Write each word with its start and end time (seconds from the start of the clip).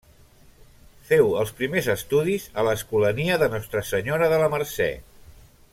Feu 1.09 1.27
els 1.41 1.51
primers 1.59 1.89
estudis 1.95 2.49
a 2.61 2.65
l'escolania 2.69 3.37
de 3.45 3.51
Nostra 3.57 3.85
Senyora 3.91 4.31
de 4.35 4.41
la 4.45 4.49
Mercè. 4.57 4.93